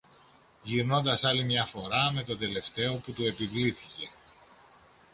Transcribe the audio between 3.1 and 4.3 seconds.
του επιβλήθηκε